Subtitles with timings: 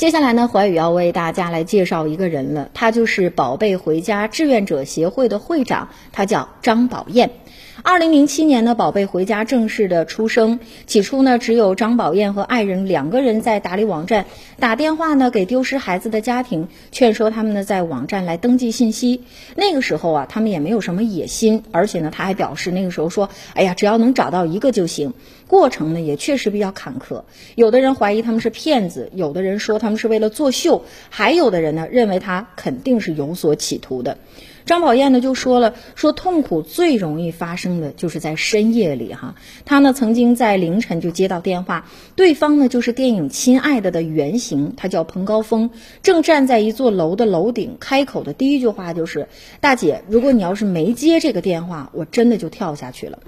[0.00, 7.32] 接下来呢，怀宇要为大家来介绍一个人了，他就是宝贝回家志愿者协会的会长，他叫张宝燕。
[7.82, 10.60] 二零零七年呢，宝贝回家正式的出生。
[10.86, 14.26] 起初呢，只有张宝燕和爱人两个人在打理网站，
[14.58, 19.22] 打电话呢给丢失孩子的家庭，劝说他们呢在网站来登记信息。
[19.56, 25.14] 那个时候啊，他们也没有什么野心，而且呢，他还表示那个时候说，哎呀，只要能找到一个就行。
[25.46, 27.24] 过程呢也确实比较坎坷，
[27.56, 34.18] 有的人怀疑他们是骗子，有的人说他们是为了作秀，还有的人呢认为他肯定是有所企图的。
[34.66, 39.34] 张宝燕呢就说了，说痛苦最容易发生就是在深夜里哈。
[39.64, 45.70] 他呢曾经在凌晨就接到电话，对方呢就是电影《亲爱的》的原型，他叫彭高峰，
[46.02, 49.28] 正站在一座楼的楼顶，开口的第一句话就是
[49.60, 53.18] ：“大姐，如果你要是没接这个电话，我真的就跳下去了。”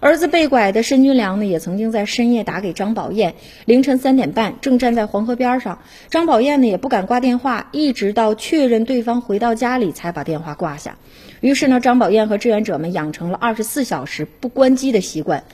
[0.00, 10.96] 儿子被拐的申军良呢也曾经在深夜打给张宝燕，凌晨三点半正站在黄河边上，张宝燕呢也不敢挂电话，一直到确认对方回到家里才把电话挂下。
[11.40, 15.44] 于是呢，张宝燕和志愿者们养成了二十四小时不关机的习惯。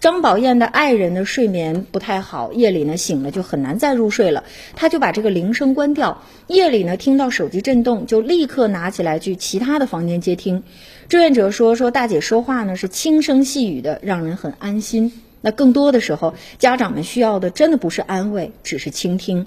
[0.00, 4.42] 张宝燕的爱人呢睡眠不太好，夜里呢醒了就很难再入睡了，
[4.74, 6.20] 他就把这个铃声关掉。
[6.48, 10.64] 夜里呢听到手机震动，就立刻拿起来去其他的房间接听。
[11.08, 15.12] 志愿者说说大姐说话呢是轻声细语的，让人很安心。
[15.40, 19.46] 那更多的时候，家长们需要的真的不是安慰，只是倾听。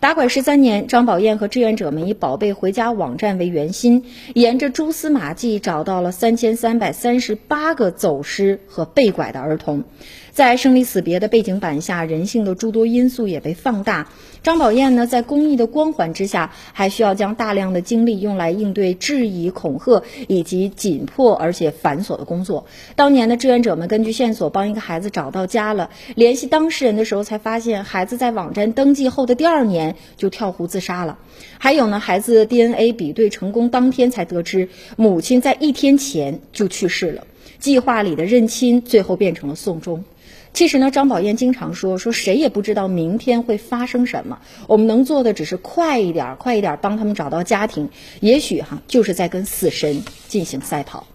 [0.00, 9.84] 打拐十三年，张宝燕和志愿者们以“宝贝回家”网站为圆心，沿着蛛丝马迹找到了三千三百三十八个走失和被拐的儿童。
[10.32, 14.08] 在生离死别的背景板下，人性的诸多因素也被放大。
[14.42, 22.66] 张宝燕呢，在公益的光环之下，还需要将大量的精力用来应对质疑、恐吓以及紧迫而且繁琐的工作。
[22.94, 31.18] 当年的志愿者们根据线索帮一个孩子找到家了，联系当事人的时候才发现，孩子在网站登记后的第二年就跳湖自杀了。
[31.58, 37.26] 还有呢，孩子 DNA 比对成功当天才得知，母亲在一天前就去世了。
[37.58, 40.04] 计划里的认亲最后变成了送终。
[40.52, 47.88] 其实呢，张宝燕经常说说谁也不知道明天会发生什么，我们能做的只是快一点，快一点帮他们找到家庭。
[48.20, 51.06] 也许哈，就是在跟死神进行赛跑。